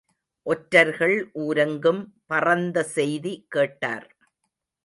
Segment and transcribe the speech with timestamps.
[0.45, 1.13] ஒற்றர்கள்
[1.43, 2.01] ஊரெங்கும்
[2.25, 4.07] பறந்த செய்தி கேட்டார்.